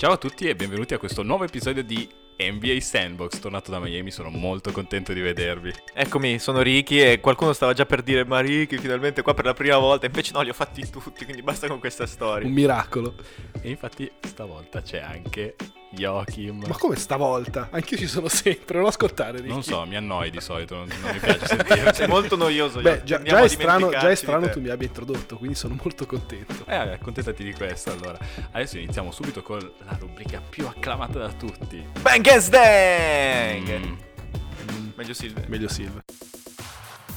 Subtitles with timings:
[0.00, 2.08] Ciao a tutti e benvenuti a questo nuovo episodio di
[2.38, 3.38] NBA Sandbox.
[3.38, 5.74] Tornato da Miami, sono molto contento di vedervi.
[5.92, 9.52] Eccomi, sono Ricky e qualcuno stava già per dire ma Ricky finalmente qua per la
[9.52, 12.46] prima volta, invece no, li ho fatti tutti, quindi basta con questa storia.
[12.46, 13.14] Un miracolo.
[13.60, 15.54] E infatti stavolta c'è anche
[15.90, 16.64] Joachim.
[16.66, 17.68] Ma come stavolta?
[17.70, 19.48] Anch'io ci sono sempre, non ascoltare Ricky.
[19.48, 21.92] Non so, mi annoi di solito, non, non mi piace sentire.
[21.92, 22.80] Sei molto noioso.
[22.80, 26.06] Beh, già, già è strano, già è strano tu mi abbia introdotto, quindi sono molto
[26.06, 26.64] contento.
[26.66, 28.18] Eh, vabbè, accontentati di questo allora.
[28.52, 31.84] Adesso iniziamo subito con la rubrica più acclamata da tutti.
[32.00, 33.78] Bang and Stang!
[33.78, 34.88] Mm.
[34.94, 35.44] Meglio Silve.
[35.48, 36.02] Meglio Silva.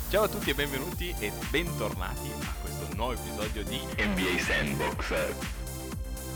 [0.10, 5.63] Ciao a tutti e benvenuti e bentornati a questo nuovo episodio di NBA Sandbox.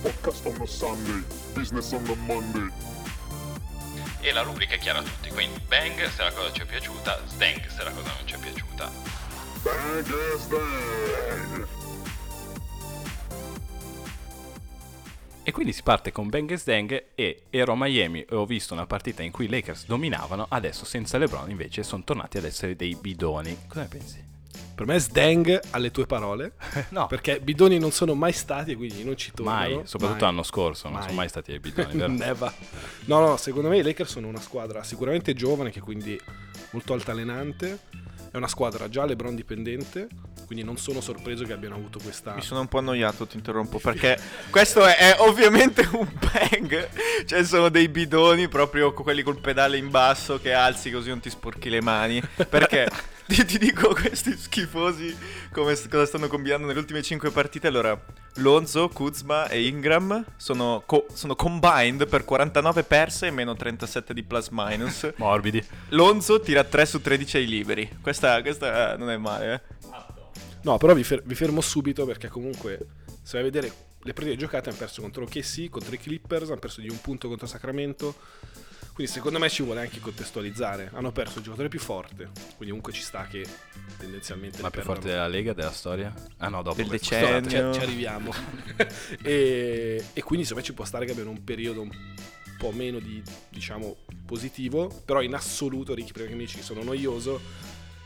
[0.01, 1.23] Podcast on a Sunday,
[1.55, 2.69] business on a Monday.
[4.21, 7.19] E la rubrica è chiara a tutti, quindi bang se la cosa ci è piaciuta,
[7.25, 8.91] stang se la cosa non ci è piaciuta.
[9.63, 11.67] Bang is bang.
[15.41, 18.73] E quindi si parte con Bang e Stang e ero a Miami e ho visto
[18.73, 22.75] una partita in cui i Lakers dominavano, adesso senza LeBron invece sono tornati ad essere
[22.75, 23.57] dei bidoni.
[23.67, 24.25] Cosa ne pensi?
[24.77, 26.51] Per me Sdang alle tue parole,
[26.89, 29.57] No, perché bidoni non sono mai stati e quindi non ci tornano.
[29.57, 30.29] mai, soprattutto Mai.
[30.31, 31.03] l'anno scorso, non Mai.
[31.05, 32.11] sono mai stati dei bidoni, vero?
[32.11, 32.53] Never.
[33.05, 36.15] No, no, secondo me i Lakers sono una squadra sicuramente giovane, che quindi
[36.73, 37.79] molto altalenante.
[38.29, 40.09] È una squadra già LeBron dipendente,
[40.45, 42.35] quindi non sono sorpreso che abbiano avuto questa...
[42.35, 44.19] Mi sono un po' annoiato, ti interrompo, perché
[44.51, 46.89] questo è, è ovviamente un bang.
[47.25, 51.19] Cioè, sono dei bidoni proprio con quelli col pedale in basso che alzi così non
[51.19, 52.21] ti sporchi le mani.
[52.47, 52.87] Perché
[53.35, 55.15] ti, ti dico, questi schifosi
[55.51, 57.67] come cosa stanno combinando nelle ultime 5 partite.
[57.67, 57.99] Allora,
[58.35, 64.23] Lonzo, Kuzma e Ingram sono, co- sono combined per 49 perse e meno 37 di
[64.23, 65.11] plus minus.
[65.17, 65.61] Morbidi.
[65.89, 67.97] Lonzo tira 3 su 13 ai liberi.
[68.01, 69.75] Questa, questa non è male, eh.
[70.61, 72.77] No, però vi, fer- vi fermo subito perché comunque
[73.21, 73.71] se vai a vedere
[74.03, 77.27] le partite giocate hanno perso contro KC, contro i Clippers, hanno perso di un punto
[77.27, 78.15] contro Sacramento.
[78.97, 80.89] Quindi secondo me ci vuole anche contestualizzare.
[80.91, 83.45] Hanno perso il giocatore più forte, quindi comunque ci sta che
[83.95, 84.59] tendenzialmente...
[84.63, 84.95] Ma più perdono.
[84.95, 86.11] forte della Lega, della storia?
[86.37, 87.73] Ah no, dopo Del decennio.
[87.73, 88.33] Ci, ci arriviamo.
[89.21, 91.91] e, e quindi secondo me ci può stare che abbiano un periodo un
[92.57, 96.81] po' meno di, diciamo, positivo, però in assoluto, Ricky, prima che mi dici che sono
[96.81, 97.39] noioso,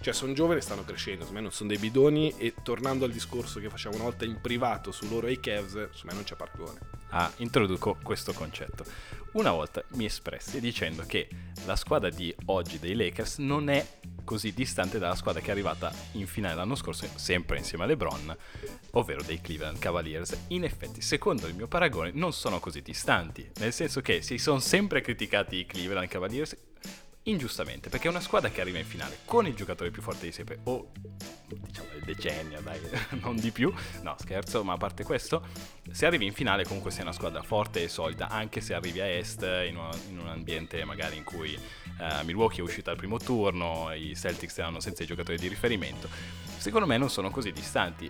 [0.01, 3.11] cioè sono giovani e stanno crescendo, secondo me non sono dei bidoni e tornando al
[3.11, 6.23] discorso che facciamo una volta in privato su loro e i Cavs, secondo me non
[6.23, 6.79] c'è paragone.
[7.09, 8.83] Ah, introduco questo concetto.
[9.33, 11.27] Una volta mi espressi dicendo che
[11.65, 13.85] la squadra di oggi dei Lakers non è
[14.23, 18.35] così distante dalla squadra che è arrivata in finale l'anno scorso, sempre insieme a LeBron,
[18.91, 20.37] ovvero dei Cleveland Cavaliers.
[20.47, 24.59] In effetti, secondo il mio paragone, non sono così distanti, nel senso che si sono
[24.59, 26.55] sempre criticati i Cleveland Cavaliers
[27.23, 30.59] ingiustamente, perché una squadra che arriva in finale con il giocatore più forte di sempre,
[30.63, 30.91] o
[31.47, 32.79] diciamo del decennio, dai,
[33.21, 33.71] non di più.
[34.01, 35.45] No, scherzo, ma a parte questo,
[35.91, 39.07] se arrivi in finale comunque sei una squadra forte e solida, anche se arrivi a
[39.07, 43.17] est in, una- in un ambiente magari in cui eh, Milwaukee è uscita al primo
[43.19, 46.09] turno, i Celtics erano senza i giocatori di riferimento.
[46.57, 48.09] Secondo me non sono così distanti.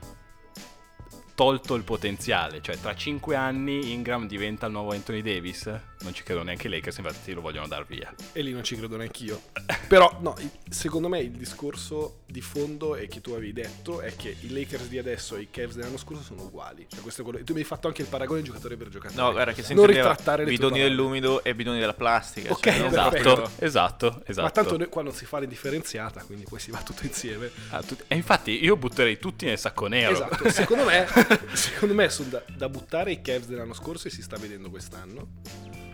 [1.42, 5.64] Tolto il potenziale, cioè tra 5 anni Ingram diventa il nuovo Anthony Davis,
[6.02, 8.14] non ci credo neanche i Lakers, infatti lo vogliono dar via.
[8.32, 9.42] E lì non ci credo neanch'io.
[9.90, 10.36] Però, no,
[10.70, 14.88] secondo me il discorso di fondo è che tu avevi detto è che i Lakers
[14.88, 16.86] di adesso e i Cavs dell'anno scorso sono uguali.
[16.88, 19.20] Cioè, questo è quello- e tu mi hai fatto anche il paragone giocatore per giocatore.
[19.20, 22.52] No, guarda che si Non ritrattare le bidoni dell'umido e bidoni della plastica.
[22.52, 22.86] Ok, cioè.
[22.86, 24.42] Esatto, esatto, esatto.
[24.44, 27.50] Ma tanto noi qua non si fa l'indifferenziata, quindi poi si va tutto insieme.
[27.72, 30.12] Ah, tutti- E infatti io butterei tutti nel sacco nero.
[30.14, 31.08] Esatto, secondo me,
[31.54, 35.40] secondo me sono da, da buttare i Cavs dell'anno scorso e si sta vedendo quest'anno.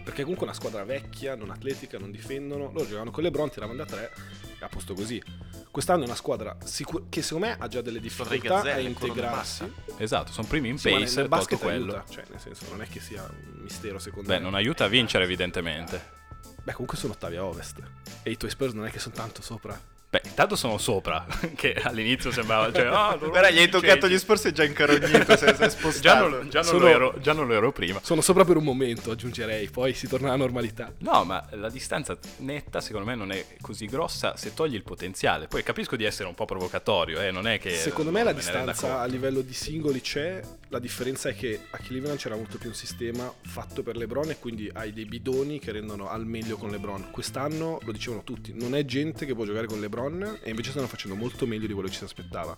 [0.04, 2.72] Perché comunque è una squadra vecchia, non atletica, non difendono.
[2.72, 4.12] Loro giocavano con le Bron, tiravano da tre
[4.58, 5.22] e a posto così.
[5.70, 9.70] Quest'anno è una squadra sicur- che secondo me ha già delle difficoltà a gazzelle, integrarsi.
[9.98, 11.94] Esatto, sono primi in Sì, ma pace, nel tolto quello.
[11.94, 14.44] aiuta, cioè nel senso non è che sia un mistero secondo Beh, me.
[14.44, 16.16] non aiuta a vincere evidentemente.
[16.64, 17.82] Beh, comunque sono ottavi a ovest.
[18.24, 19.78] E i tuoi Spurs non è che sono tanto sopra.
[20.18, 22.72] Beh, intanto sono sopra, che all'inizio sembrava...
[22.72, 25.70] Cioè, ah, loro Guarda, gli hai toccato gli sporsi e già incarognito, se si è
[25.70, 26.00] spostato.
[26.02, 28.00] Già non, già non Sono- lo ero, già non lo ero prima.
[28.04, 30.92] Sono sopra per un momento, aggiungerei, poi si torna alla normalità.
[31.00, 35.48] No, ma la distanza netta secondo me non è così grossa se togli il potenziale.
[35.48, 37.76] Poi capisco di essere un po' provocatorio, eh, non è che...
[37.76, 42.18] Secondo me la distanza a livello di singoli c'è, la differenza è che a Cleveland
[42.18, 46.10] c'era molto più un sistema fatto per LeBron e quindi hai dei bidoni che rendono
[46.10, 47.10] al meglio con LeBron.
[47.12, 50.88] Quest'anno, lo dicevano tutti, non è gente che può giocare con LeBron e invece stanno
[50.88, 52.58] facendo molto meglio di quello che ci si aspettava.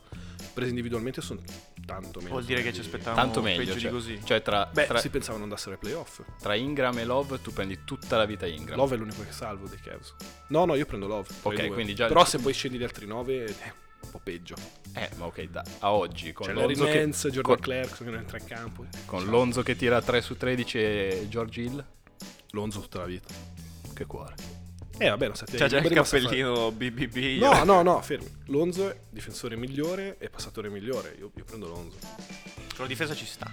[0.53, 1.41] Presi individualmente sono
[1.85, 2.31] tanto meglio.
[2.31, 4.19] Vuol dire che ci aspettavamo Tanto meglio, peggio cioè, di così.
[4.23, 6.21] cioè tra, Beh, tra, si pensava non andassero ai playoff.
[6.39, 8.77] tra Ingram e Love tu prendi tutta la vita Ingram.
[8.77, 10.15] Love è l'unico che salvo dei Cavs.
[10.47, 11.27] No, no, io prendo Love.
[11.43, 13.87] Ok, quindi già- Però se poi scendi di altri 9...
[14.01, 14.55] un po' peggio.
[14.93, 18.05] Eh, ma ok, da, a oggi con C'è Larry Lonzo, che, Nance, Jordan con, Clarkson
[18.05, 18.85] che non entra in campo.
[19.05, 21.85] con Lonzo che tira 3 su 13 e George Hill.
[22.51, 23.27] Lonzo tutta la vita.
[23.93, 24.35] Che cuore.
[24.97, 27.39] Eh vabbè, non state C'ha già il cappellino BBB.
[27.39, 28.29] No, no, no, fermi.
[28.47, 31.15] Lonzo è difensore migliore e passatore migliore.
[31.19, 31.97] Io, io prendo Lonzo.
[31.99, 33.49] Con la difesa ci sta.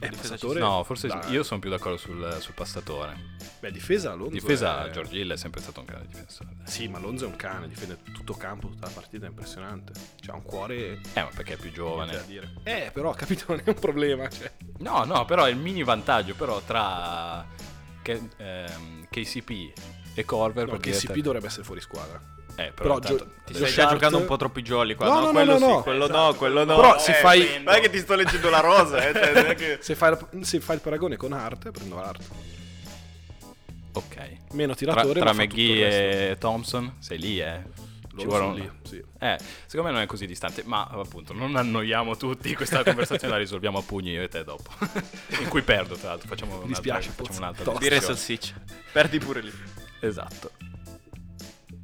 [0.00, 0.60] Eh, difesa passatore?
[0.60, 1.30] No, forse Dai.
[1.30, 3.16] io sono più d'accordo sul, sul passatore.
[3.62, 4.90] Beh, difesa Lonzo Difesa è...
[4.90, 6.50] George Hill è sempre stato un grande difensore.
[6.64, 9.92] Sì, ma Lonzo è un cane, difende tutto campo, tutta la partita, è impressionante.
[10.20, 12.24] C'ha un cuore Eh, ma perché è più da giovane.
[12.26, 12.54] dire.
[12.64, 14.50] Eh, però, capito, non è un problema, cioè.
[14.78, 17.46] No, no, però è il mini vantaggio però tra
[18.02, 19.72] K- ehm, KCP
[20.14, 20.64] e Corver.
[20.64, 22.20] No, per che diventare- CP dovrebbe essere fuori squadra.
[22.56, 25.06] Eh, Però però, intanto- Gio- Ti stai già giocando un po' troppi jolly qua.
[25.06, 25.82] No, No, no, quello no, sì, no.
[25.82, 26.18] quello Esatto.
[26.20, 26.74] no, quello no.
[26.76, 27.70] Però se fai- prendo.
[27.70, 29.12] Non è che ti sto leggendo la rosa, eh.
[29.14, 32.24] cioè, non è che- Se fai, se fai il paragone con Hart, prendo Hart.
[33.92, 34.16] Ok.
[34.52, 37.90] Meno Tra, tiratore, tra il McGee e Thompson, sei lì, eh.
[38.14, 39.02] Ci sono vuole un- lì, sì.
[39.20, 43.38] Eh, secondo me non è così distante, ma appunto non annoiamo tutti, questa conversazione la
[43.38, 44.70] risolviamo a pugni io e te dopo.
[45.40, 47.72] In cui perdo, tra l'altro, facciamo un'altra, dispiace, facciamo un'altra.
[47.78, 48.54] Dire salsiccia.
[48.92, 49.52] Perdi pure lì.
[50.00, 50.50] Esatto.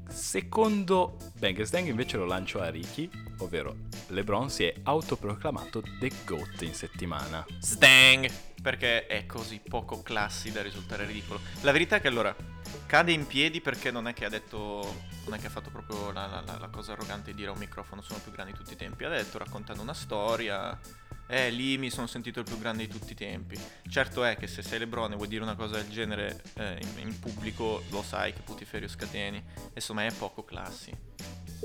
[0.09, 3.09] Secondo Bang Stang invece lo lancio a Ricky,
[3.39, 3.75] ovvero
[4.09, 7.45] LeBron si è autoproclamato The GOAT in settimana.
[7.59, 8.31] Stang!
[8.61, 11.41] Perché è così poco classi da risultare ridicolo.
[11.61, 12.35] La verità è che allora
[12.87, 15.17] cade in piedi perché non è che ha detto.
[15.25, 17.59] Non è che ha fatto proprio la, la- la- cosa arrogante di dire a un
[17.59, 19.05] microfono sono più grandi di tutti i tempi.
[19.05, 20.77] Ha detto raccontando una storia.
[21.31, 23.57] Eh, lì mi sono sentito il più grande di tutti i tempi.
[23.89, 27.09] Certo è che se sei Lebron e vuoi dire una cosa del genere eh, in,
[27.09, 29.41] in pubblico, lo sai che putiferio scateni.
[29.75, 30.91] Insomma, è poco classi.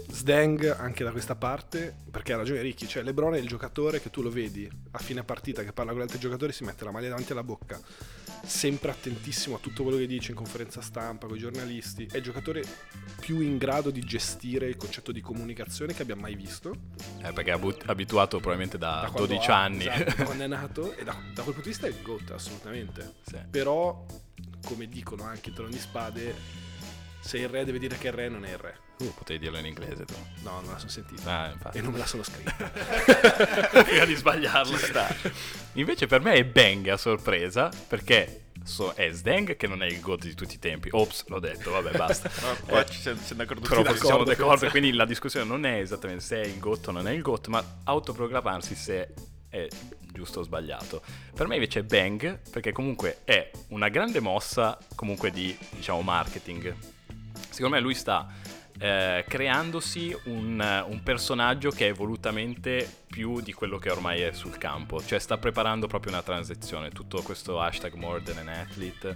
[0.09, 4.09] Sdang anche da questa parte, perché ha ragione Ricky, cioè LeBron è il giocatore che
[4.09, 6.91] tu lo vedi a fine partita che parla con gli altri giocatori, si mette la
[6.91, 7.79] maglia davanti alla bocca,
[8.43, 12.23] sempre attentissimo a tutto quello che dice in conferenza stampa con i giornalisti, è il
[12.23, 12.63] giocatore
[13.19, 16.75] più in grado di gestire il concetto di comunicazione che abbia mai visto.
[17.21, 19.87] Eh, perché è abituato probabilmente da, da quando 12 ha- anni.
[19.87, 23.13] esatto, quando è nato, e da, da quel punto di vista è il GOAT assolutamente.
[23.25, 23.37] Sì.
[23.49, 24.05] Però,
[24.65, 26.35] come dicono anche i Trono di Spade,
[27.23, 28.77] se il re deve dire che il re non è il re.
[28.99, 30.13] Uh, potevi dirlo in inglese tu.
[30.43, 31.39] No, non la sono sentita.
[31.39, 31.77] Ah, infatti.
[31.77, 32.53] E non me la sono scritta.
[33.83, 34.77] Prima di sbagliarlo.
[35.73, 39.99] Invece per me è Bang a sorpresa, perché so- è Sdang che non è il
[39.99, 40.89] GOAT di tutti i tempi.
[40.91, 42.29] Ops, l'ho detto, vabbè, basta.
[42.41, 43.97] No, qua Eh, ci siamo, siamo d'accordo Però tutti.
[43.97, 47.07] poi siamo d'accordo, quindi la discussione non è esattamente se è il GOAT o non
[47.07, 49.13] è il GOAT, ma autoproclamarsi se
[49.49, 49.67] è
[50.13, 51.01] giusto o sbagliato.
[51.33, 56.75] Per me invece è Bang, perché comunque è una grande mossa comunque di, diciamo, marketing.
[57.53, 58.27] Secondo me lui sta
[58.79, 64.57] eh, creandosi un, un personaggio che è volutamente più di quello che ormai è sul
[64.57, 69.15] campo, cioè sta preparando proprio una transizione, tutto questo hashtag more than an athlete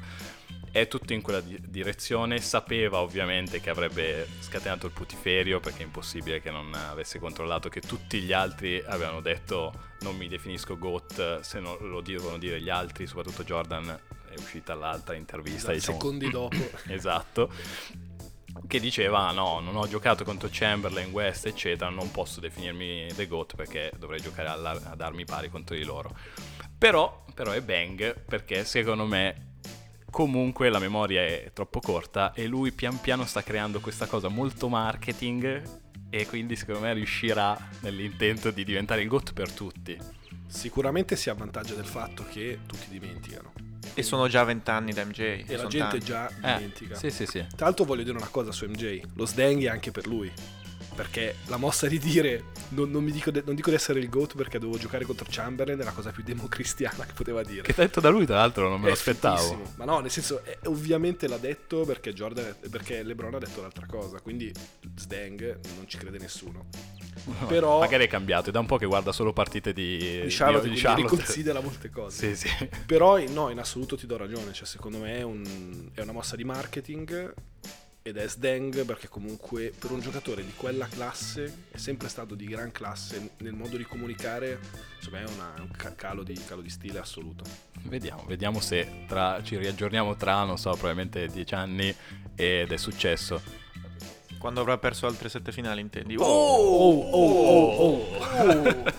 [0.71, 5.85] è tutto in quella di- direzione, sapeva ovviamente che avrebbe scatenato il putiferio perché è
[5.85, 11.39] impossibile che non avesse controllato che tutti gli altri avevano detto non mi definisco GOAT
[11.39, 13.99] se non lo devono dire gli altri, soprattutto Jordan
[14.29, 16.55] è uscita l'altra intervista, diciamo, Secondi dopo.
[16.87, 17.49] esatto,
[18.65, 23.55] che diceva no, non ho giocato contro Chamberlain, West, eccetera, non posso definirmi The GOAT
[23.55, 26.15] perché dovrei giocare ad armi pari contro di loro.
[26.77, 29.55] Però, però è Bang perché secondo me
[30.09, 34.69] comunque la memoria è troppo corta e lui pian piano sta creando questa cosa molto
[34.69, 39.97] marketing e quindi secondo me riuscirà nell'intento di diventare il GOAT per tutti.
[40.47, 43.66] Sicuramente si avvantaggia del fatto che tutti dimenticano.
[43.99, 45.19] E sono già vent'anni da MJ.
[45.19, 46.05] E la gente tanti.
[46.05, 46.95] già Eh, dimentica.
[46.95, 47.45] sì, sì, sì.
[47.55, 50.31] Tra l'altro voglio dire una cosa su MJ, lo sdang è anche per lui.
[50.95, 54.09] Perché la mossa di dire non, non mi dico, de- non dico di essere il
[54.09, 57.61] GOAT perché dovevo giocare contro Chamberlain è la cosa più democristiana che poteva dire.
[57.61, 59.61] Che detto da lui tra l'altro non me È lo aspettavo.
[59.75, 63.85] Ma no, nel senso, eh, ovviamente l'ha detto perché Jordan, perché LeBron ha detto l'altra
[63.85, 64.19] cosa.
[64.21, 64.51] Quindi
[64.95, 66.65] Sdang non ci crede nessuno.
[67.47, 70.69] Però- Magari è cambiato, è da un po' che guarda solo partite di, Di Charlotte,
[70.69, 71.15] di quindi Charlotte.
[71.15, 72.35] riconsidera molte cose.
[72.35, 72.69] Sì, sì.
[72.85, 74.53] Però no, in assoluto ti do ragione.
[74.53, 77.33] Cioè, secondo me è, un- è una mossa di marketing
[78.01, 82.45] ed è sdang perché comunque per un giocatore di quella classe è sempre stato di
[82.45, 84.59] gran classe nel modo di comunicare.
[84.95, 87.43] Insomma, è una- un ca- calo di, calo di stile assoluto.
[87.81, 91.93] Vediamo, vediamo se tra, ci riaggiorniamo tra, non so, probabilmente dieci anni
[92.35, 93.65] ed è successo.
[94.39, 96.15] Quando avrà perso altre sette finali, intendi?
[96.15, 96.99] Oh, oh,
[97.79, 98.05] oh,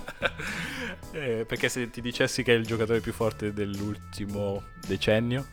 [1.10, 5.46] Eh, perché se ti dicessi che è il giocatore più forte dell'ultimo decennio,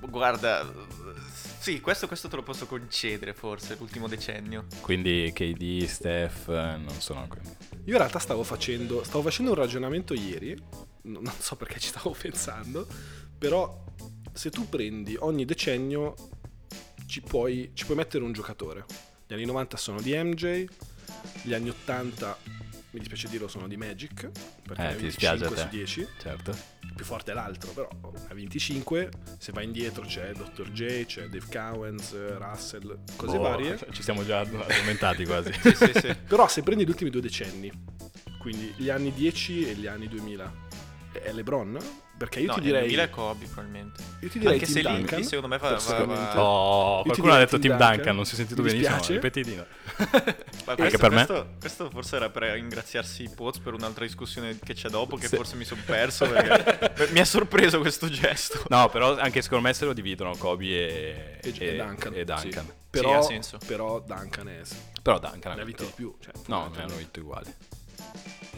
[0.00, 0.68] Guarda,
[1.60, 4.66] sì, questo, questo te lo posso concedere forse, l'ultimo decennio.
[4.80, 7.48] quindi KD, Steph, non sono quelli.
[7.84, 10.60] Io in realtà stavo facendo, stavo facendo un ragionamento ieri,
[11.02, 12.86] non so perché ci stavo pensando,
[13.38, 13.84] però
[14.32, 16.14] se tu prendi ogni decennio
[17.12, 18.86] ci puoi, ci puoi mettere un giocatore.
[19.26, 20.64] Gli anni 90 sono di MJ,
[21.42, 22.38] Gli anni 80,
[22.92, 24.30] mi dispiace dirlo, sono di Magic,
[24.62, 25.68] perché Eh, ne ha ti dispiace a 25 su te.
[25.76, 26.08] 10.
[26.18, 26.56] Certo.
[26.96, 27.88] Più forte è l'altro, però
[28.28, 29.10] ha 25.
[29.38, 30.70] Se vai indietro c'è Dr.
[30.72, 33.78] J, c'è Dave Cowens, Russell, cose Boh, varie.
[33.92, 35.52] Ci siamo già argomentati quasi.
[35.60, 36.14] Sì, sì, sì.
[36.26, 37.70] Però se prendi gli ultimi due decenni,
[38.38, 40.52] quindi gli anni 10 e gli anni 2000,
[41.12, 41.78] è LeBron?
[42.22, 42.80] Perché io no, ti direi...
[42.82, 44.02] 2000 è Kobe probabilmente.
[44.20, 47.32] Io ti direi Anche Tim se Duncan, lì secondo me va, va, va- Oh, qualcuno
[47.32, 48.14] ha detto Tim Tim Duncan, Duncan.
[48.14, 48.96] non si è sentito Mi benissimo.
[48.96, 49.20] dispiace.
[49.20, 49.66] Ripetitino.
[50.64, 51.54] Ma Anche questo, per me.
[51.58, 55.34] questo, forse era per ringraziarsi Poz per un'altra discussione che c'è dopo, che Sì.
[55.34, 58.62] forse mi sono perso perché mi ha sorpreso questo gesto.
[58.68, 62.12] No, però anche secondo me se lo dividono Kobe e, E, e Duncan.
[62.14, 62.64] e Duncan.
[62.66, 62.72] sì.
[62.88, 63.58] Però, ha senso.
[63.66, 64.60] però Duncan è,
[65.02, 66.14] Però Duncan ne ha vinto di più.
[66.20, 67.52] Cioè, No, ne hanno vinto uguali.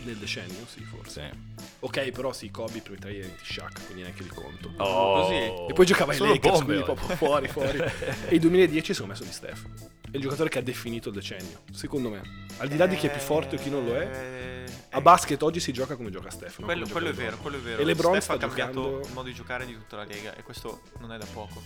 [0.05, 1.31] Nel decennio, sì, forse.
[1.33, 1.65] Sì.
[1.81, 4.71] Ok, però sì, Kobe prima tre anni di Shaq, quindi neanche li conto.
[4.77, 5.23] Oh.
[5.23, 5.35] Così.
[5.35, 7.79] E poi giocava ai Sono Lakers, bombe quindi proprio fuori, fuori.
[8.29, 9.67] e i 2010 secondo me sono di Steph.
[10.11, 12.23] È il giocatore che ha definito il decennio, secondo me.
[12.59, 15.01] Al di là di chi è più forte o chi non lo è, Eh, a
[15.01, 16.59] basket oggi si gioca come gioca Steph.
[16.59, 17.81] non Quello, quello è vero, quello è vero.
[17.83, 20.35] E LeBron Steph sta ha cambiato giocando- il modo di giocare di tutta la lega
[20.37, 21.63] e questo non è da poco.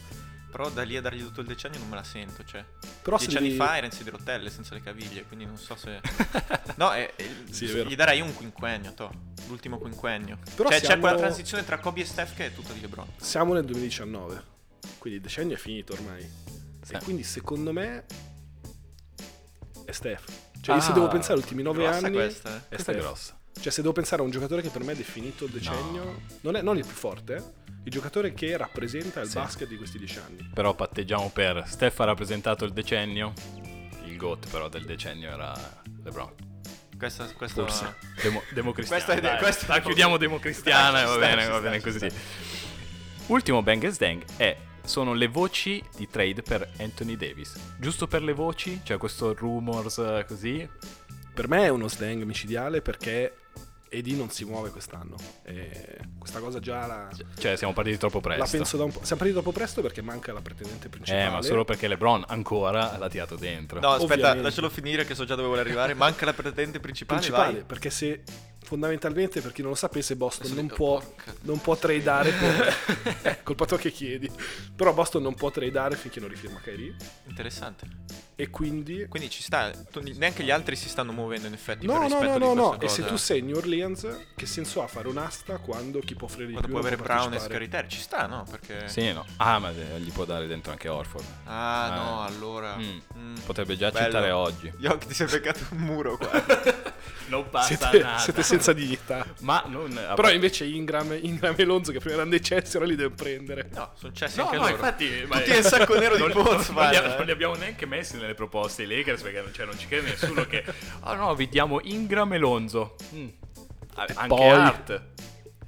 [0.51, 2.65] Però da lì a dargli tutto il decennio non me la sento, cioè.
[3.03, 5.77] Però Dieci anni devi- fa era in sedia rotelle senza le caviglie, quindi non so
[5.77, 6.01] se...
[6.77, 9.13] No, è, è- Sì, è gli darei un quinquennio, to.
[9.49, 10.39] L'ultimo quinquennio.
[10.55, 13.07] Però cioè c'è siamo- quella transizione tra Kobe e Steph che è tutta di LeBron.
[13.17, 14.43] Siamo nel 2019,
[14.99, 16.27] quindi il decennio è finito ormai.
[16.83, 16.95] Sì.
[16.95, 18.05] E quindi secondo me
[19.85, 20.25] è Steph.
[20.61, 22.57] Cioè, io se Ah, devo pensare agli ultimi nove anni, questa, eh.
[22.57, 22.99] è Questa è Steph.
[23.07, 23.39] grossa.
[23.61, 26.57] Cioè, se devo pensare a un giocatore che per me ha definito il decennio, non
[26.57, 27.53] è non il più forte,
[27.85, 29.35] il giocatore che rappresenta il Sì.
[29.35, 30.49] basket di questi dieci anni.
[30.55, 33.33] Però patteggiamo per Steph ha rappresentato il decennio.
[34.05, 35.55] Il GOAT però del decennio era
[36.05, 36.33] LeBron.
[36.97, 37.63] Questa, questa...
[37.63, 37.95] Forse.
[38.23, 39.05] Demo, democristiana.
[39.05, 39.39] Questa è- dai.
[39.39, 41.99] questa è- la chiudiamo democristiana e va bene, va bene così.
[42.11, 42.17] sta.
[43.27, 47.55] Ultimo Bang Dang è sono le voci di trade per Anthony Davis.
[47.79, 50.69] Giusto per le voci, cioè questo rumors eh, così.
[51.35, 53.35] Per me è uno slang micidiale perché
[53.91, 55.17] Edi non si muove quest'anno.
[55.45, 58.57] E questa cosa già la, Cioè siamo partiti troppo la presto.
[58.57, 58.99] penso da un po'.
[59.05, 61.25] Siamo partiti troppo presto perché manca la pretendente principale.
[61.25, 63.81] eh, ma solo perché LeBron ancora l'ha tirato dentro.
[63.81, 64.43] No, aspetta, Ovviamente.
[64.43, 65.95] lascialo finire che so già dove vuole arrivare.
[65.95, 67.65] Manca la pretendente principale, principale, vai.
[67.65, 68.23] perché se
[68.69, 71.03] fondamentalmente per chi non lo sapesse Boston non può,
[71.43, 72.77] non può tradare per
[73.23, 74.31] eh, colpa tua che chiedi
[74.77, 76.95] però Boston non può tradare finché non rifirma Kyrie
[77.27, 77.87] Interessante.
[78.37, 82.07] e quindi Quindi ci sta, tu- neanche gli altri si stanno muovendo in effetti no
[82.07, 84.07] no no no no e se tu sei New Orleans
[84.37, 86.97] che senso ha fare un'asta quando chi può offrire di Quando più puoi non avere
[86.97, 88.45] può Brown e Terry, ci sta, no?
[88.49, 88.89] Perché...
[88.89, 89.25] Sì, no.
[89.37, 91.25] Ah, ma gli può dare dentro anche Orford.
[91.45, 91.97] Ah, Eh.
[91.97, 92.77] no, allora...
[92.77, 92.99] Mm.
[93.17, 93.35] Mm.
[93.47, 94.07] Potrebbe già Bello.
[94.07, 94.73] citare oggi.
[94.79, 96.31] Yoki, ti sei beccato un muro qua.
[97.29, 98.19] Non passa siete, nada.
[98.19, 99.93] siete senza dignità Ma non...
[100.15, 103.69] però invece Ingram, Ingram e Lonzo che prima erano dei Chelsea ora li devo prendere
[103.75, 104.75] No, sono cessi No, anche no, loro.
[104.75, 105.25] infatti...
[105.27, 107.25] ma- Tutti nel sacco nero di non, Poz, non, li, non eh.
[107.25, 110.45] li abbiamo neanche messi nelle proposte i Lakers perché non, cioè, non ci crede nessuno
[110.47, 110.65] che...
[111.01, 112.97] Ah no, vi diamo Ingram e Lonzo.
[113.15, 113.29] Mm.
[113.95, 115.03] Ah, Anche poi- Art.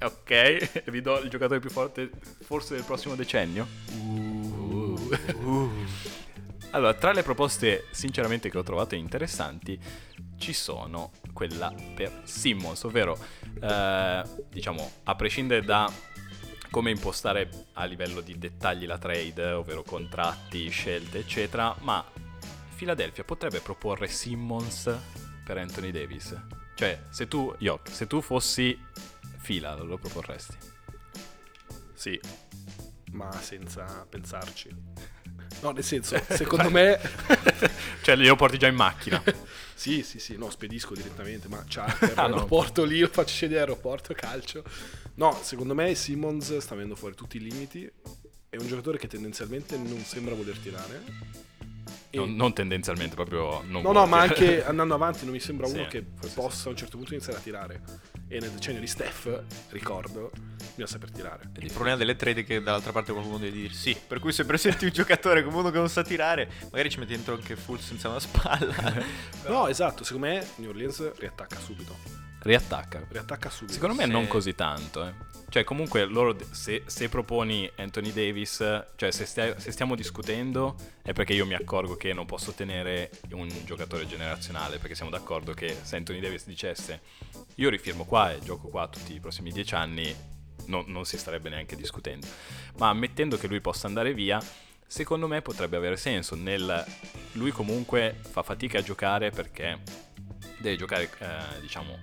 [0.03, 2.09] Ok, vi do il giocatore più forte
[2.43, 3.67] forse del prossimo decennio.
[6.73, 9.77] Allora, tra le proposte sinceramente che ho trovato interessanti
[10.41, 13.17] ci sono quella per Simmons, ovvero
[13.61, 15.89] eh, diciamo a prescindere da
[16.69, 22.03] come impostare a livello di dettagli la trade, ovvero contratti, scelte, eccetera, ma
[22.75, 24.93] Philadelphia potrebbe proporre Simmons
[25.45, 26.35] per Anthony Davis.
[26.75, 28.77] Cioè, se tu, Yok, se tu fossi
[29.37, 30.57] Fila, lo proporresti.
[31.93, 32.19] sì
[33.11, 34.69] ma senza pensarci
[35.61, 36.99] no nel senso secondo me
[38.01, 39.21] cioè, glielo porti già in macchina.
[39.81, 42.35] Sì, sì, sì, no, spedisco direttamente, ma charter, Ah, no.
[42.35, 44.63] lo porto lì, lo faccio scendere all'aeroporto, calcio.
[45.15, 47.91] No, secondo me Simmons sta avendo fuori tutti i limiti,
[48.49, 51.01] è un giocatore che tendenzialmente non sembra voler tirare.
[52.11, 55.65] E- Non, non tendenzialmente, proprio non no, no, ma anche andando avanti non mi sembra
[55.67, 57.81] Sì, uno che forse possa a un certo punto iniziare a tirare.
[58.27, 61.49] E nel decennio di Steph, ricordo, bisogna saper tirare.
[61.59, 63.97] Il problema delle trade è che dall'altra parte qualcuno deve dire sì.
[64.07, 67.13] Per cui se presenti un giocatore come uno che non sa tirare, magari ci metti
[67.13, 69.19] dentro anche full senza una spalla.
[69.47, 72.29] No, esatto, secondo me New Orleans riattacca subito.
[72.43, 73.05] Riattacca.
[73.09, 73.73] Riattacca subito.
[73.73, 74.09] Secondo me Sì.
[74.11, 75.13] non così tanto, eh.
[75.49, 78.57] Cioè, comunque, loro, se, se proponi Anthony Davis,
[78.95, 83.11] cioè, se, stia- se stiamo discutendo, è perché io mi accorgo che non posso tenere
[83.33, 84.77] un giocatore generazionale.
[84.79, 87.01] Perché siamo d'accordo che se Anthony Davis dicesse
[87.55, 90.15] io rifirmo qua e gioco qua tutti i prossimi dieci anni,
[90.67, 92.25] no- non si starebbe neanche discutendo.
[92.77, 94.41] Ma ammettendo che lui possa andare via,
[94.87, 96.35] secondo me potrebbe avere senso.
[96.35, 96.83] Nel,
[97.33, 99.79] lui comunque fa fatica a giocare perché
[100.59, 101.99] deve giocare, eh, diciamo,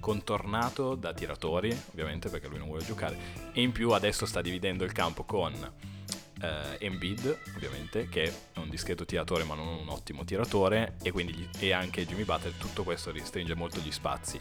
[0.00, 3.16] contornato da tiratori, ovviamente perché lui non vuole giocare,
[3.52, 5.54] e in più adesso sta dividendo il campo con
[6.40, 11.48] eh, Embiid, ovviamente, che è un discreto tiratore ma non un ottimo tiratore, e quindi
[11.58, 14.40] e anche Jimmy Butler, tutto questo restringe molto gli spazi.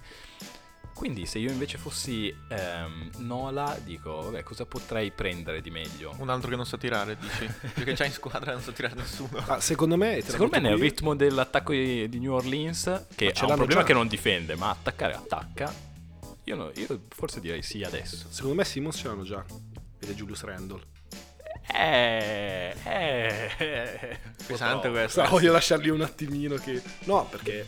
[1.00, 6.14] Quindi se io invece fossi ehm, Nola, dico, vabbè, cosa potrei prendere di meglio?
[6.18, 7.46] Un altro che non sa tirare, dici?
[7.74, 9.30] Perché già in squadra non sa tirare nessuno.
[9.48, 13.40] Ah, secondo me, Secondo me nel qui, ritmo dell'attacco di, di New Orleans, che Ma
[13.40, 13.84] ha un problema già.
[13.86, 15.74] che non difende, ma attaccare attacca,
[16.44, 18.26] io, no- io forse direi sì adesso.
[18.28, 19.42] Secondo me Simmons ce l'hanno già.
[20.02, 20.82] Ed è Julius Randle.
[21.74, 24.92] Eh, eh, eh, Pesante potrò.
[24.92, 25.24] questo.
[25.24, 26.82] Sa, voglio lasciargli un attimino che...
[27.06, 27.64] No, perché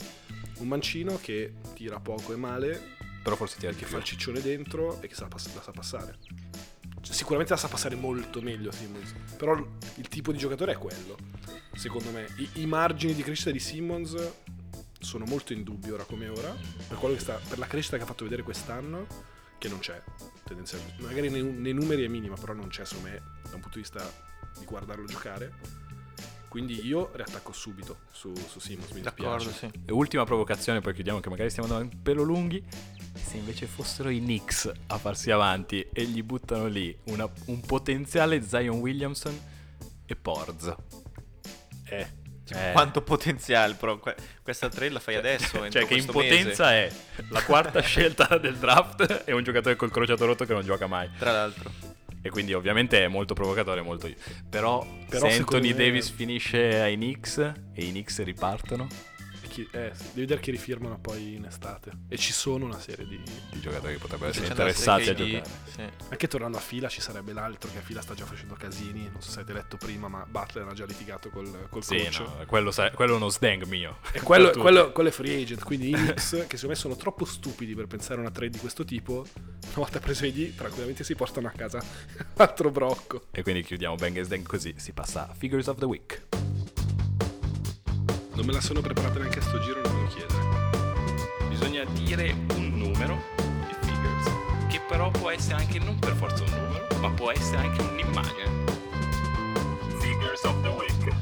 [0.58, 2.90] un mancino che tira poco e male,
[3.22, 3.92] Però forse tira di che più.
[3.92, 6.18] fa il ciccione dentro e che sa la sa passare.
[7.00, 9.12] Cioè, sicuramente la sa passare molto meglio Simmons.
[9.36, 11.16] Però il tipo di giocatore è quello.
[11.74, 12.26] Secondo me.
[12.36, 14.16] I, i margini di crescita di Simmons
[14.98, 16.54] sono molto in dubbio ora come ora.
[16.88, 19.06] Per, quello che sta, per la crescita che ha fatto vedere quest'anno,
[19.58, 20.00] che non c'è.
[20.44, 21.02] Tendenzialmente.
[21.02, 23.80] Magari nei, nei numeri è minima, però non c'è secondo me da un punto di
[23.80, 24.12] vista
[24.58, 25.52] di guardarlo giocare.
[26.48, 28.90] Quindi io riattacco subito su, su Simmons.
[28.90, 29.72] Mi D'accordo, dispiace.
[29.74, 29.82] sì.
[29.86, 32.62] E ultima provocazione, poi chiudiamo che magari stiamo andando un pelo lunghi.
[33.24, 38.42] Se invece fossero i Knicks a farsi avanti e gli buttano lì una- un potenziale
[38.46, 39.38] Zion Williamson
[40.06, 40.74] e Porz.
[41.84, 42.20] Eh.
[42.44, 42.72] Cioè, Eh.
[42.72, 43.98] Quanto potenziale, però.
[43.98, 45.62] que- questa trade la fai adesso.
[45.64, 46.28] entro Cioè che in questo mese.
[46.36, 46.90] potenza è
[47.30, 51.08] la quarta scelta del draft e un giocatore col crociato rotto che non gioca mai.
[51.18, 51.70] Tra l'altro.
[52.20, 54.08] E quindi ovviamente è molto provocatore, molto...
[54.48, 58.86] Però, Però se Anthony me- Davis finisce ai Knicks e i Knicks ripartono,
[59.52, 61.90] chi- eh, devi vedere che rifirmano poi in estate.
[62.08, 63.14] E ci sono una serie di.
[63.52, 65.44] i giocatori che potrebbero Se essere interessati a giocare.
[65.70, 65.82] sì.
[66.08, 69.08] Anche tornando a fila ci sarebbe l'altro che a fila sta già facendo casini.
[69.12, 72.18] Non so se avete letto prima, ma Butler ha già litigato col, col Sì, coach.
[72.20, 73.98] no, quello, sa- quello è uno sdang mio.
[74.12, 75.62] E quello, quello, quello è free agent.
[75.62, 78.58] Quindi i Knicks, che secondo me sono troppo stupidi per pensare a una trade di
[78.58, 81.80] questo tipo, una volta preso i D, tranquillamente si portano a casa
[82.36, 83.26] altro brocco.
[83.30, 86.22] E quindi chiudiamo Bang e Sdang così, si passa a Figures of the Week.
[88.34, 91.48] Non me la sono preparata neanche a sto giro, non me lo chiedere.
[91.48, 94.30] Bisogna dire un numero di Figures,
[94.68, 98.50] che però può essere anche non per forza un numero, ma può essere anche un'immagine.
[100.00, 101.14] Figures of the week.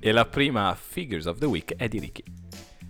[0.00, 2.35] E la prima Figures of the Week è di Ricky.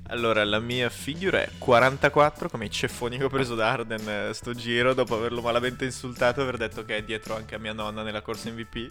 [0.08, 4.34] Allora, la mia figure è 44, come i ceffoni che ho preso da Arden eh,
[4.34, 7.72] sto giro, dopo averlo malamente insultato e aver detto che è dietro anche a mia
[7.72, 8.88] nonna nella corsa MVP.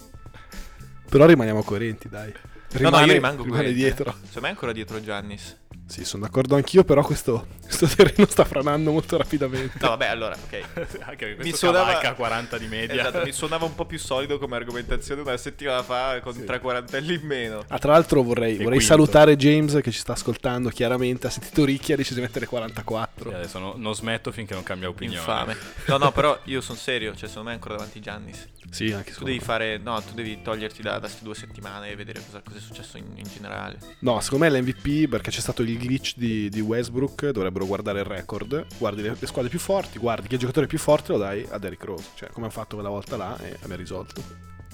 [1.10, 2.34] Però rimaniamo coerenti, dai.
[2.80, 3.74] no, no, io rimango rimane coerente.
[3.74, 4.12] dietro.
[4.12, 5.58] Secondo me è ancora dietro Giannis.
[5.88, 9.78] Sì, sono d'accordo anch'io, però questo, questo terreno sta franando molto rapidamente.
[9.80, 10.98] No, vabbè, allora, ok.
[11.06, 13.00] anche Mi suonava- cavalca 40 di media.
[13.08, 16.44] Esatto, mi suonava un po' più solido come argomentazione una settimana fa con Sì.
[16.44, 17.64] tre quarantelli in meno.
[17.68, 21.28] Ah, tra l'altro vorrei, vorrei salutare James che ci sta ascoltando chiaramente.
[21.28, 23.30] Ha sentito Ricchi e ha deciso di mettere 44.
[23.30, 25.20] Sì, adesso no- non smetto finché non cambia opinione.
[25.20, 25.56] Infame.
[25.86, 28.48] No, no, però io sono serio, cioè secondo me è ancora davanti Giannis.
[28.76, 29.44] Sì, anche Tu devi me.
[29.44, 32.60] fare, no, tu devi toglierti da, da queste due settimane e vedere cosa, cosa è
[32.60, 33.80] successo in, in generale.
[34.00, 37.30] No, secondo me l'MVP perché c'è stato il glitch di, di Westbrook.
[37.30, 38.66] Dovrebbero guardare il record.
[38.78, 41.86] Guardi le, le squadre più forti, guardi che giocatore più forte lo dai a Derrick
[41.86, 42.10] Rose.
[42.16, 44.22] Cioè, come hanno fatto quella volta là e abbiamo risolto.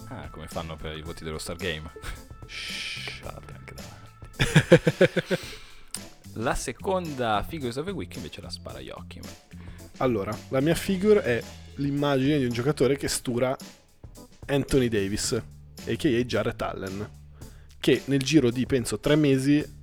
[0.07, 1.87] Ah, come fanno per i voti dello Star Game.
[2.47, 3.73] State anche
[5.05, 5.37] davanti.
[6.33, 9.21] La seconda Figures of the Week invece la spara Joachim.
[9.97, 11.43] Allora, la mia figure è
[11.75, 13.55] l'immagine di un giocatore che stura
[14.51, 15.31] Anthony Davis,
[15.87, 16.23] a.k.a.
[16.25, 17.09] Jarrett Allen,
[17.79, 19.79] che nel giro di, penso, tre mesi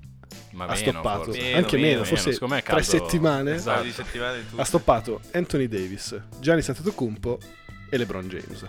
[0.53, 1.41] Ma ha meno, stoppato, forse.
[1.41, 3.91] Meno, anche meno, meno, forse tre caldo- settimane, Esatto.
[3.91, 7.39] Settimane ha stoppato Anthony Davis, Giannis Antetokounmpo
[7.91, 8.67] e LeBron James.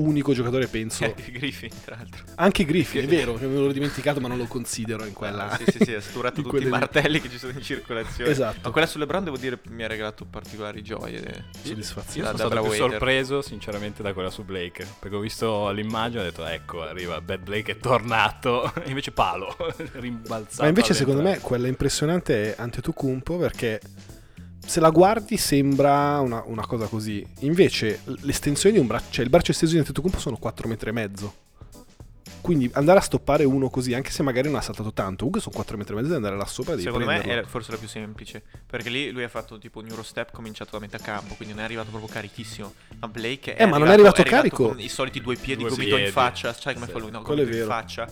[0.00, 2.24] Unico giocatore, penso, Anche Griffin, tra l'altro.
[2.36, 5.50] anche Griffin, è vero, me l'ho dimenticato, ma non lo considero in quella...
[5.50, 6.78] Ah, sì, sì, sì, ha sturato tutti quelle i lì.
[6.78, 8.30] martelli che ci sono in circolazione.
[8.30, 8.58] Esatto.
[8.62, 11.46] Ma quella sulle Brown devo dire mi ha regalato particolari gioie.
[11.62, 12.28] Soddisfazione.
[12.28, 12.90] Io Da- sono stato più Waiter.
[12.90, 17.20] sorpreso sinceramente da quella su Blake perché ho visto l'immagine e ho detto ecco arriva
[17.20, 19.56] Bad Blake è tornato invece palo
[19.94, 23.80] rimbalzato Ma invece secondo me quella impressionante è Antetokounmpo perché
[24.68, 27.26] se la guardi sembra una, una cosa così.
[27.40, 30.92] Invece l'estensione di un braccio, cioè il braccio esteso di Antetokounmpo sono 4 metri e
[30.92, 31.34] mezzo.
[32.40, 35.54] Quindi andare a stoppare uno così, anche se magari non ha saltato tanto, comunque sono
[35.54, 37.42] 4 metri e mezzo e andare là sopra Secondo me prenderlo.
[37.42, 38.42] è forse la più semplice.
[38.66, 41.66] Perché lì lui ha fatto tipo un Eurostep cominciato da metà campo, quindi non è
[41.66, 42.72] arrivato proprio carichissimo.
[43.00, 44.68] Ma Blake è Eh, ma non è arrivato carico.
[44.68, 46.52] con i soliti due piedi Due gomito in faccia.
[46.54, 46.92] Sai come Sì.
[46.92, 47.10] fa lui?
[47.10, 47.80] No, Quello è gomito in vero.
[47.80, 48.08] faccia.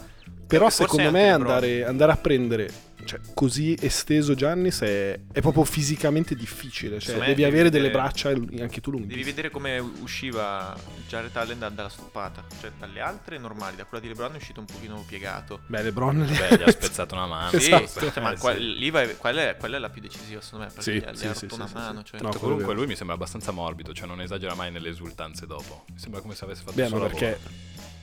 [0.47, 2.71] Però Forse secondo me andare, andare a prendere
[3.05, 6.99] cioè, così esteso Giannis è, è proprio fisicamente difficile.
[6.99, 9.07] Cioè, devi devi avere delle vedere- braccia anche tu lunghe.
[9.07, 12.45] Devi vedere come usciva Jared Allen da- dalla stoppata.
[12.61, 15.61] Cioè, dalle altre normali, da quella di LeBron è uscito un pochino piegato.
[15.67, 17.51] Beh, LeBron Beh, gli ha spezzato una mano.
[17.51, 18.11] Sì, Esatto.
[18.11, 18.77] cioè, ma Eh, qua- sì.
[18.77, 20.73] lì vai- quella, è, quella è la più decisiva, secondo me.
[20.73, 21.99] Perché Sì, gli ha, sì, rotto sì, una sì, mano.
[21.99, 22.05] sì.
[22.11, 25.85] Cioè, No, Comunque lui mi sembra abbastanza morbido, cioè non esagera mai nelle esultanze dopo.
[25.93, 27.39] Mi sembra come se avesse fatto Beh, il suo ma lavoro.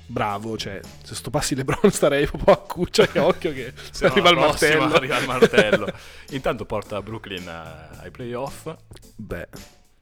[0.06, 4.12] Bravo, cioè, se sto passi LeBron starei proprio a cuccia che occhio che Se no,
[4.12, 4.94] arriva il martello.
[4.94, 5.88] Arriva il martello.
[6.32, 8.74] Intanto porta Brooklyn eh, ai playoff.
[9.16, 9.48] Beh,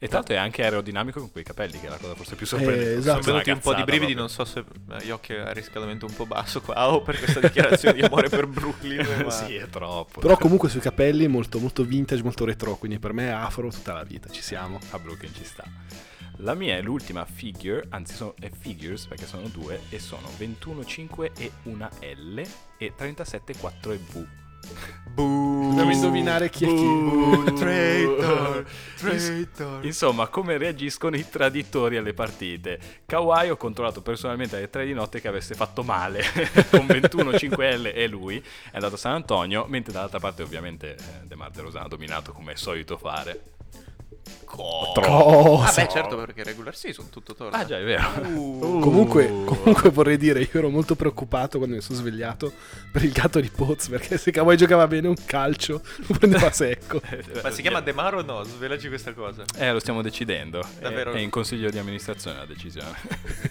[0.03, 2.93] E l'altro è anche aerodinamico con quei capelli, che è la cosa forse più sorprendente.
[2.93, 3.21] Eh, esatto.
[3.21, 4.19] Sono venuti un po' di brividi, proprio.
[4.19, 4.63] non so se
[4.99, 8.27] eh, io che ha riscaldamento un po' basso qua o per questa dichiarazione di amore
[8.27, 9.05] per Brooklyn.
[9.23, 9.29] Ma...
[9.29, 10.19] sì, è troppo.
[10.19, 13.93] però comunque sui capelli molto, molto vintage, molto retro, quindi per me è afro tutta
[13.93, 14.79] la vita, ci siamo.
[14.89, 15.63] a Brooklyn ci sta.
[16.43, 21.31] La mia è l'ultima figure, anzi sono, è figures perché sono due e sono 21,5
[21.37, 22.41] e una L
[22.77, 24.27] e 37,4 e V.
[25.13, 26.73] Dobbiamo indovinare chi è chi.
[26.73, 28.65] Boo, traitor,
[28.97, 29.85] traitor.
[29.85, 32.79] Insomma, come reagiscono i traditori alle partite?
[33.05, 36.23] Kawhi ho controllato personalmente alle 3 di notte che avesse fatto male
[36.71, 41.25] con 21 5L e lui è andato a San Antonio, mentre dall'altra parte ovviamente eh,
[41.27, 43.59] De Mar De Rosan ha dominato come è solito fare.
[44.51, 45.01] Cosa?
[45.01, 47.57] Ah beh certo perché regular season tutto torna.
[47.57, 48.03] Ah già, è vero.
[48.27, 48.79] Uh.
[48.81, 52.51] Comunque, comunque vorrei dire, io ero molto preoccupato quando mi sono svegliato
[52.91, 57.01] per il gatto di Poz, perché se Kawhi giocava bene un calcio lo prendeva secco.
[57.41, 58.43] Ma si chiama De Maro o no?
[58.43, 59.45] Svelaci questa cosa.
[59.55, 60.61] Eh, lo stiamo decidendo.
[60.79, 61.13] Davvero?
[61.13, 62.97] È, è in consiglio di amministrazione la decisione.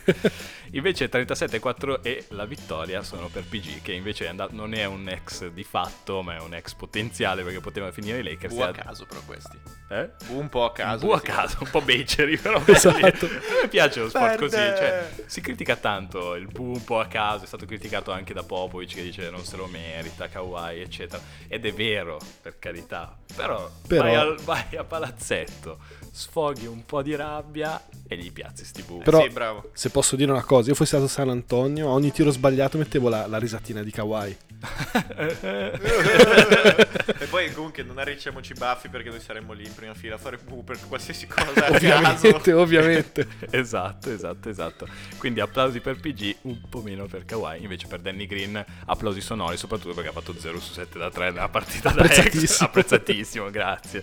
[0.72, 5.08] invece 37-4 e la vittoria sono per PG, che invece è andato- non è un
[5.08, 8.54] ex di fatto, ma è un ex potenziale perché poteva finire i Lakers.
[8.54, 9.58] Bu a e ha- caso però questi.
[9.90, 10.08] Eh?
[10.28, 11.04] Un po' a caso.
[11.06, 11.24] Bu a sì.
[11.24, 12.62] caso, un po' beceri, però.
[12.66, 13.26] Esatto.
[13.26, 14.44] A me piace lo sport Perde.
[14.44, 14.56] così.
[14.56, 17.44] Cioè, si critica tanto il bu un po' a caso.
[17.44, 21.20] È stato criticato anche da Popovic che dice non se lo merita, Kawhi, eccetera.
[21.48, 23.16] Ed è vero, per carità.
[23.34, 25.78] Però, Però- Vai, al- vai a palazzetto,
[26.12, 28.98] sfoghi un po' di rabbia e gli piazzi sti bu.
[29.00, 29.70] Eh Però- sì, bravo.
[29.72, 32.78] Se posso dire una cosa, io fossi stato a San Antonio, a ogni tiro sbagliato
[32.78, 34.36] mettevo la, la risatina di Kawhi.
[37.18, 40.36] e poi comunque non arricciamoci baffi perché noi saremmo lì in prima fila a fare
[40.36, 41.70] bu per qualsiasi cosa.
[41.70, 43.26] Ovviamente, ovviamente.
[43.50, 44.86] esatto, esatto, esatto.
[45.16, 47.62] Quindi applausi per PG, un po' meno per Kawhi.
[47.62, 51.30] Invece per Danny Green applausi sonori, soprattutto perché ha fatto 0 su 7 da 3
[51.30, 52.60] nella partita da ex.
[52.60, 54.02] Apprezzatissimo, grazie.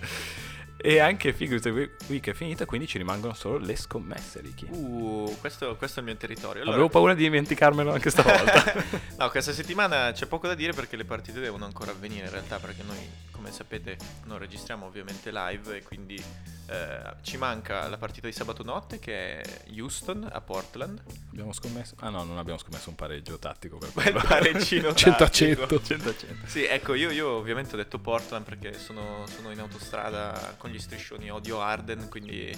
[0.80, 1.64] E anche Figures
[2.06, 4.68] Week è finita, quindi ci rimangono solo le scommesse, Ricky.
[4.70, 6.62] Uh, questo, questo è il mio territorio.
[6.62, 8.84] Allora, Avevo paura di dimenticarmelo anche stavolta.
[9.18, 12.58] no, questa settimana c'è poco da dire perché le partite devono ancora avvenire in realtà
[12.60, 12.96] perché noi,
[13.32, 16.22] come sapete, non registriamo ovviamente live e quindi
[16.70, 21.02] eh, ci manca la partita di sabato notte che è Houston a Portland.
[21.30, 21.94] abbiamo scommesso?
[22.00, 24.20] Ah no, non abbiamo scommesso un pareggio tattico per quello.
[24.20, 25.66] pareggino 100 a tattico.
[25.66, 25.82] 100.
[25.82, 26.46] 100 a 100.
[26.46, 30.78] Sì, ecco, io, io ovviamente ho detto Portland perché sono, sono in autostrada con gli
[30.78, 32.54] striscioni, odio Arden, quindi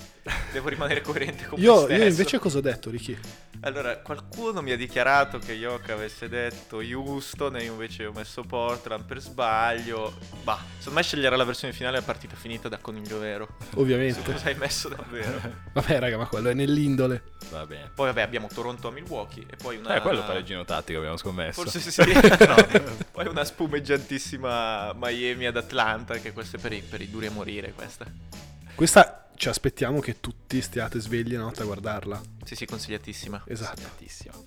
[0.53, 2.03] devo rimanere coerente con me Io, stesso.
[2.03, 3.17] io invece cosa ho detto, Ricky?
[3.63, 8.43] Allora, qualcuno mi ha dichiarato che Yoka avesse detto Houston e io invece ho messo
[8.43, 10.17] Portland per sbaglio.
[10.43, 13.57] Bah, secondo me sceglierà la versione finale a partita finita da coniglio vero.
[13.75, 13.99] Ovviamente.
[14.23, 15.41] Cosa hai messo davvero?
[15.73, 17.23] Vabbè, raga, ma quello è nell'indole.
[17.51, 17.91] Va bene.
[17.95, 19.97] Poi vabbè, abbiamo Toronto a Milwaukee e poi una...
[19.97, 21.63] Eh, quello pareggino tattico abbiamo scommesso.
[21.63, 22.03] Forse sì.
[23.11, 27.31] Poi una spumeggiantissima Miami ad Atlanta, che questo è per i, per i duri a
[27.31, 28.07] morire questa.
[28.75, 32.21] Questa ci aspettiamo che tutti stiate svegli la notte a guardarla.
[32.45, 33.45] Sì, sì, consigliatissima.
[33.47, 33.81] Esatto.
[33.81, 34.45] Tantissimo.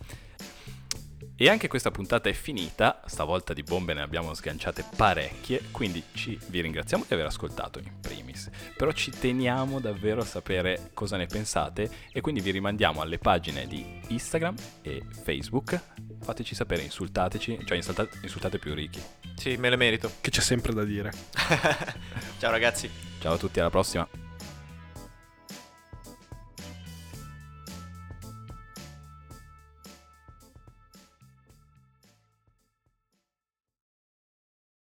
[1.36, 6.39] E anche questa puntata è finita, stavolta di bombe ne abbiamo sganciate parecchie, quindi ci,
[6.48, 11.26] vi ringraziamo di aver ascoltato in primis, però ci teniamo davvero a sapere cosa ne
[11.26, 15.82] pensate e quindi vi rimandiamo alle pagine di Instagram e Facebook,
[16.22, 19.02] fateci sapere, insultateci, cioè insultate, insultate più ricchi.
[19.36, 20.12] Sì, me le merito.
[20.22, 21.12] Che c'è sempre da dire.
[22.38, 22.89] Ciao ragazzi.
[23.19, 24.22] Ciao a tutti, alla prossima!